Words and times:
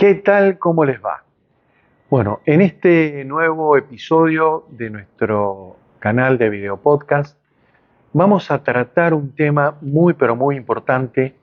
¿Qué 0.00 0.14
tal? 0.14 0.58
¿Cómo 0.58 0.86
les 0.86 0.98
va? 0.98 1.24
Bueno, 2.08 2.40
en 2.46 2.62
este 2.62 3.22
nuevo 3.26 3.76
episodio 3.76 4.64
de 4.70 4.88
nuestro 4.88 5.76
canal 5.98 6.38
de 6.38 6.48
video 6.48 6.78
podcast 6.78 7.38
vamos 8.14 8.50
a 8.50 8.62
tratar 8.62 9.12
un 9.12 9.34
tema 9.34 9.76
muy 9.82 10.14
pero 10.14 10.34
muy 10.34 10.56
importante 10.56 11.34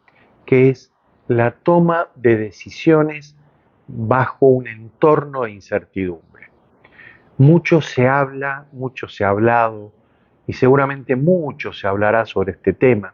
que 0.43 0.69
es 0.69 0.91
la 1.27 1.51
toma 1.51 2.07
de 2.15 2.35
decisiones 2.35 3.37
bajo 3.85 4.47
un 4.47 4.67
entorno 4.67 5.43
de 5.43 5.51
incertidumbre. 5.51 6.49
Mucho 7.37 7.79
se 7.81 8.07
habla, 8.07 8.65
mucho 8.71 9.07
se 9.07 9.23
ha 9.23 9.29
hablado 9.29 9.93
y 10.47 10.53
seguramente 10.53 11.15
mucho 11.15 11.73
se 11.73 11.85
hablará 11.85 12.25
sobre 12.25 12.53
este 12.53 12.73
tema. 12.73 13.13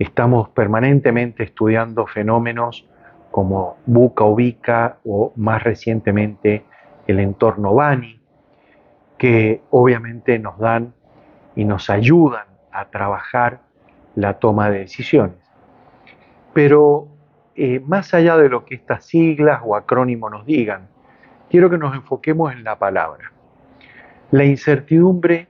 Estamos 0.00 0.48
permanentemente 0.48 1.44
estudiando 1.44 2.04
fenómenos 2.08 2.88
como 3.34 3.78
Buca 3.84 4.22
Ubica 4.22 4.98
o 5.04 5.32
más 5.34 5.64
recientemente 5.64 6.64
el 7.08 7.18
entorno 7.18 7.74
Bani, 7.74 8.20
que 9.18 9.60
obviamente 9.70 10.38
nos 10.38 10.56
dan 10.56 10.94
y 11.56 11.64
nos 11.64 11.90
ayudan 11.90 12.46
a 12.70 12.90
trabajar 12.90 13.58
la 14.14 14.34
toma 14.34 14.70
de 14.70 14.78
decisiones. 14.78 15.34
Pero 16.52 17.08
eh, 17.56 17.80
más 17.80 18.14
allá 18.14 18.36
de 18.36 18.48
lo 18.48 18.64
que 18.64 18.76
estas 18.76 19.04
siglas 19.06 19.62
o 19.64 19.74
acrónimos 19.74 20.30
nos 20.30 20.46
digan, 20.46 20.86
quiero 21.50 21.68
que 21.68 21.78
nos 21.78 21.92
enfoquemos 21.96 22.52
en 22.52 22.62
la 22.62 22.78
palabra. 22.78 23.32
La 24.30 24.44
incertidumbre 24.44 25.48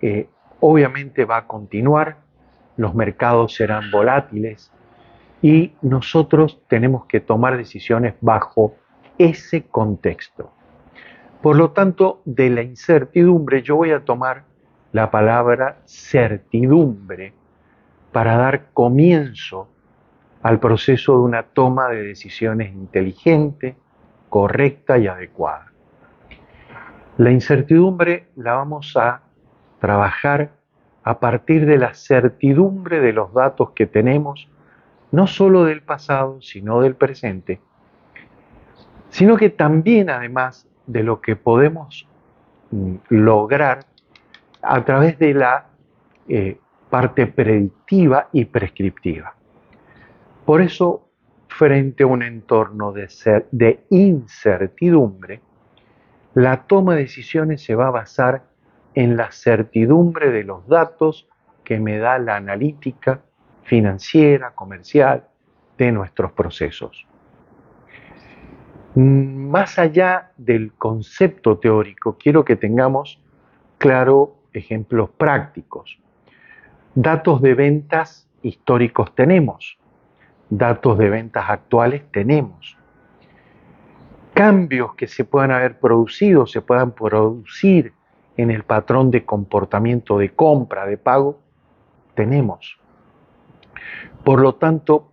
eh, 0.00 0.28
obviamente 0.60 1.24
va 1.24 1.38
a 1.38 1.46
continuar, 1.48 2.18
los 2.76 2.94
mercados 2.94 3.52
serán 3.56 3.90
volátiles 3.90 4.70
y 5.42 5.72
nosotros 5.82 6.60
tenemos 6.68 7.06
que 7.06 7.20
tomar 7.20 7.56
decisiones 7.56 8.14
bajo 8.20 8.74
ese 9.18 9.66
contexto. 9.66 10.52
Por 11.42 11.56
lo 11.56 11.70
tanto, 11.70 12.22
de 12.24 12.50
la 12.50 12.62
incertidumbre 12.62 13.62
yo 13.62 13.76
voy 13.76 13.92
a 13.92 14.04
tomar 14.04 14.44
la 14.92 15.10
palabra 15.10 15.78
certidumbre 15.84 17.34
para 18.12 18.36
dar 18.36 18.70
comienzo 18.72 19.68
al 20.42 20.58
proceso 20.58 21.12
de 21.12 21.18
una 21.18 21.42
toma 21.42 21.88
de 21.88 22.02
decisiones 22.02 22.72
inteligente, 22.72 23.76
correcta 24.28 24.96
y 24.98 25.06
adecuada. 25.06 25.72
La 27.18 27.30
incertidumbre 27.30 28.28
la 28.36 28.54
vamos 28.54 28.96
a 28.96 29.22
trabajar 29.80 30.50
a 31.02 31.18
partir 31.18 31.66
de 31.66 31.78
la 31.78 31.94
certidumbre 31.94 33.00
de 33.00 33.12
los 33.12 33.32
datos 33.32 33.70
que 33.70 33.86
tenemos, 33.86 34.48
no 35.12 35.26
solo 35.26 35.64
del 35.64 35.82
pasado, 35.82 36.40
sino 36.40 36.80
del 36.80 36.94
presente, 36.94 37.60
sino 39.10 39.36
que 39.36 39.50
también 39.50 40.10
además 40.10 40.68
de 40.86 41.02
lo 41.02 41.20
que 41.20 41.36
podemos 41.36 42.08
mm, 42.70 42.96
lograr 43.08 43.86
a 44.62 44.84
través 44.84 45.18
de 45.18 45.34
la 45.34 45.66
eh, 46.28 46.58
parte 46.90 47.26
predictiva 47.26 48.28
y 48.32 48.44
prescriptiva. 48.44 49.34
Por 50.44 50.60
eso, 50.60 51.08
frente 51.48 52.04
a 52.04 52.06
un 52.06 52.22
entorno 52.22 52.92
de, 52.92 53.08
de 53.50 53.84
incertidumbre, 53.90 55.40
la 56.34 56.66
toma 56.66 56.94
de 56.94 57.02
decisiones 57.02 57.64
se 57.64 57.74
va 57.74 57.88
a 57.88 57.90
basar 57.90 58.44
en 58.94 59.16
la 59.16 59.30
certidumbre 59.30 60.30
de 60.30 60.44
los 60.44 60.66
datos 60.68 61.28
que 61.64 61.80
me 61.80 61.98
da 61.98 62.18
la 62.18 62.36
analítica 62.36 63.22
financiera, 63.66 64.52
comercial 64.54 65.28
de 65.76 65.92
nuestros 65.92 66.32
procesos. 66.32 67.06
Más 68.94 69.78
allá 69.78 70.32
del 70.36 70.72
concepto 70.72 71.58
teórico, 71.58 72.16
quiero 72.18 72.44
que 72.44 72.56
tengamos 72.56 73.20
claro 73.76 74.36
ejemplos 74.52 75.10
prácticos. 75.10 75.98
Datos 76.94 77.42
de 77.42 77.54
ventas 77.54 78.26
históricos 78.40 79.14
tenemos, 79.14 79.76
datos 80.48 80.96
de 80.96 81.10
ventas 81.10 81.44
actuales 81.48 82.04
tenemos. 82.10 82.78
Cambios 84.32 84.94
que 84.94 85.08
se 85.08 85.24
puedan 85.24 85.50
haber 85.50 85.78
producido, 85.78 86.46
se 86.46 86.62
puedan 86.62 86.92
producir 86.92 87.92
en 88.36 88.50
el 88.50 88.62
patrón 88.62 89.10
de 89.10 89.24
comportamiento 89.24 90.18
de 90.18 90.30
compra, 90.30 90.86
de 90.86 90.96
pago, 90.96 91.40
tenemos. 92.14 92.78
Por 94.26 94.40
lo 94.40 94.56
tanto, 94.56 95.12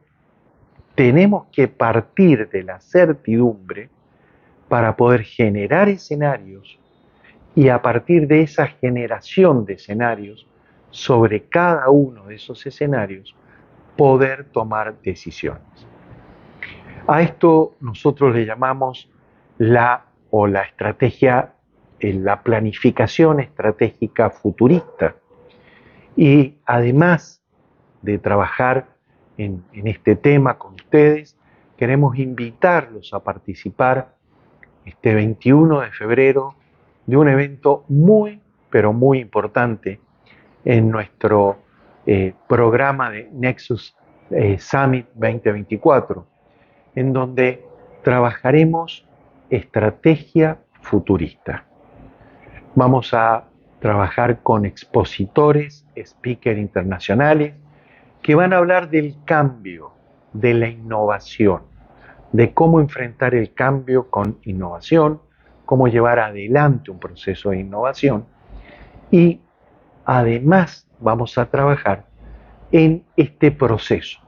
tenemos 0.96 1.46
que 1.52 1.68
partir 1.68 2.50
de 2.50 2.64
la 2.64 2.80
certidumbre 2.80 3.92
para 4.68 4.96
poder 4.96 5.22
generar 5.22 5.88
escenarios 5.88 6.80
y 7.54 7.70
a 7.70 7.80
partir 7.84 8.26
de 8.26 8.42
esa 8.42 8.66
generación 8.66 9.66
de 9.66 9.74
escenarios, 9.74 10.48
sobre 10.90 11.44
cada 11.44 11.92
uno 11.92 12.26
de 12.26 12.36
esos 12.38 12.66
escenarios, 12.66 13.36
poder 13.98 14.46
tomar 14.46 15.00
decisiones. 15.04 15.62
A 17.06 17.22
esto 17.22 17.76
nosotros 17.82 18.34
le 18.34 18.48
llamamos 18.48 19.12
la 19.60 20.06
o 20.32 20.48
la 20.48 20.64
estrategia, 20.64 21.54
eh, 22.00 22.14
la 22.14 22.42
planificación 22.42 23.42
estratégica 23.42 24.32
futurista. 24.32 25.18
Y 26.16 26.56
además 26.66 27.44
de 28.02 28.18
trabajar 28.18 28.93
en, 29.38 29.64
este 29.74 30.16
tema 30.16 30.58
con 30.58 30.76
ustedes, 30.76 31.38
queremos 31.78 32.18
invitarlos 32.18 33.14
a 33.14 33.20
participar 33.20 34.16
este 34.86 35.14
21 35.14 35.82
de 35.82 35.92
febrero 35.92 36.56
de 37.06 37.18
un 37.18 37.28
evento 37.28 37.84
muy, 37.88 38.42
pero 38.70 38.94
muy 38.94 39.20
importante 39.20 40.00
en 40.66 40.90
nuestro 40.90 41.58
eh, 42.06 42.34
programa 42.48 43.10
de 43.10 43.30
Nexus 43.32 43.96
eh, 44.30 44.58
Summit 44.60 45.08
2024, 45.16 46.26
en 46.96 47.14
donde 47.14 47.66
trabajaremos 48.04 49.06
estrategia 49.50 50.60
futurista. 50.82 51.66
Vamos 52.76 53.14
a 53.14 53.46
trabajar 53.80 54.42
con 54.42 54.66
expositores, 54.66 55.86
speakers 55.98 56.58
internacionales, 56.58 57.54
que 58.24 58.36
van 58.36 58.54
a 58.54 58.58
hablar 58.58 58.90
del 58.90 59.18
cambio, 59.26 59.92
de 60.32 60.54
la 60.54 60.70
innovación, 60.70 61.62
de 62.32 62.54
cómo 62.54 62.80
enfrentar 62.80 63.36
el 63.36 63.54
cambio 63.54 64.10
con 64.10 64.40
innovación, 64.44 65.22
cómo 65.66 65.88
llevar 65.88 66.20
adelante 66.20 66.90
un 66.90 67.00
proceso 67.00 67.52
de 67.52 67.60
innovación 67.60 68.26
y 69.12 69.42
además 70.06 70.88
vamos 71.00 71.38
a 71.38 71.46
trabajar 71.46 72.06
en 72.72 73.04
este 73.18 73.52
proceso. 73.52 74.20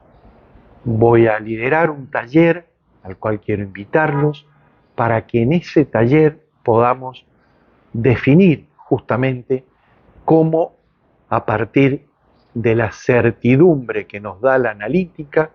Voy 0.84 1.26
a 1.26 1.40
liderar 1.40 1.90
un 1.90 2.10
taller 2.10 2.68
al 3.02 3.16
cual 3.16 3.40
quiero 3.40 3.62
invitarlos 3.62 4.46
para 4.94 5.26
que 5.26 5.42
en 5.42 5.52
ese 5.52 5.84
taller 5.84 6.46
podamos 6.62 7.26
definir 7.92 8.66
justamente 8.76 9.64
cómo 10.24 10.76
a 11.28 11.44
partir 11.46 12.06
de 12.56 12.74
la 12.74 12.90
certidumbre 12.90 14.06
que 14.06 14.18
nos 14.18 14.40
da 14.40 14.56
la 14.56 14.70
analítica, 14.70 15.50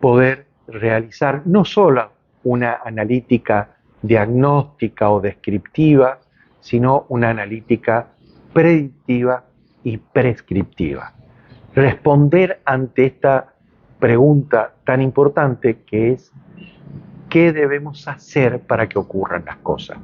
poder 0.00 0.44
realizar 0.68 1.46
no 1.46 1.64
solo 1.64 2.12
una 2.44 2.80
analítica 2.84 3.76
diagnóstica 4.02 5.10
o 5.10 5.22
descriptiva, 5.22 6.18
sino 6.60 7.06
una 7.08 7.30
analítica 7.30 8.08
predictiva 8.52 9.44
y 9.82 9.96
prescriptiva. 9.96 11.14
Responder 11.74 12.60
ante 12.66 13.06
esta 13.06 13.54
pregunta 13.98 14.74
tan 14.84 15.00
importante 15.00 15.78
que 15.86 16.12
es 16.12 16.30
¿qué 17.30 17.50
debemos 17.54 18.06
hacer 18.08 18.60
para 18.60 18.90
que 18.90 18.98
ocurran 18.98 19.46
las 19.46 19.56
cosas? 19.56 19.96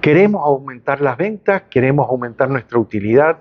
¿Queremos 0.00 0.42
aumentar 0.44 1.00
las 1.00 1.16
ventas? 1.16 1.62
¿Queremos 1.70 2.10
aumentar 2.10 2.50
nuestra 2.50 2.80
utilidad? 2.80 3.38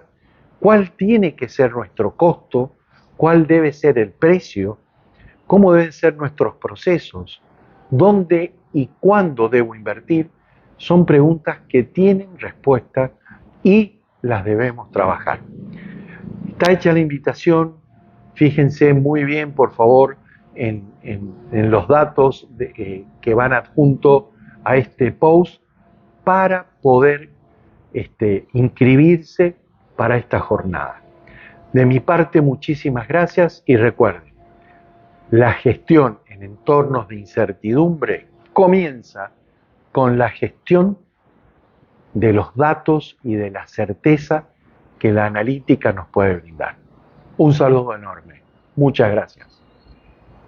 ¿Cuál 0.61 0.91
tiene 0.91 1.33
que 1.35 1.49
ser 1.49 1.71
nuestro 1.71 2.15
costo? 2.15 2.75
¿Cuál 3.17 3.47
debe 3.47 3.73
ser 3.73 3.97
el 3.97 4.11
precio? 4.11 4.77
¿Cómo 5.47 5.73
deben 5.73 5.91
ser 5.91 6.15
nuestros 6.15 6.53
procesos? 6.57 7.41
¿Dónde 7.89 8.53
y 8.71 8.87
cuándo 8.99 9.49
debo 9.49 9.73
invertir? 9.73 10.29
Son 10.77 11.07
preguntas 11.07 11.61
que 11.67 11.81
tienen 11.81 12.37
respuesta 12.37 13.11
y 13.63 14.01
las 14.21 14.45
debemos 14.45 14.91
trabajar. 14.91 15.39
Está 16.47 16.73
hecha 16.73 16.93
la 16.93 16.99
invitación, 16.99 17.77
fíjense 18.35 18.93
muy 18.93 19.23
bien, 19.23 19.53
por 19.53 19.71
favor, 19.71 20.17
en, 20.53 20.83
los 21.51 21.87
datos 21.87 22.47
eh, 22.59 23.05
que 23.19 23.33
van 23.33 23.53
adjunto 23.53 24.31
a 24.63 24.75
este 24.75 25.11
post 25.11 25.59
para 26.23 26.67
poder 26.83 27.31
este, 27.93 28.45
inscribirse 28.53 29.55
para 29.95 30.17
esta 30.17 30.39
jornada. 30.39 31.01
De 31.73 31.85
mi 31.85 31.99
parte, 31.99 32.41
muchísimas 32.41 33.07
gracias 33.07 33.63
y 33.65 33.77
recuerden, 33.77 34.33
la 35.29 35.53
gestión 35.53 36.19
en 36.27 36.31
en 36.41 36.43
entornos 36.43 37.07
de 37.07 37.15
incertidumbre 37.17 38.27
comienza 38.51 39.31
con 39.91 40.17
la 40.17 40.29
gestión 40.29 40.97
de 42.13 42.33
los 42.33 42.55
datos 42.55 43.17
y 43.23 43.35
de 43.35 43.51
la 43.51 43.67
certeza 43.67 44.45
que 44.97 45.11
la 45.11 45.25
analítica 45.25 45.93
nos 45.93 46.07
puede 46.07 46.37
brindar. 46.37 46.75
Un 47.37 47.53
saludo 47.53 47.95
enorme. 47.95 48.41
Muchas 48.75 49.11
gracias. 49.11 49.60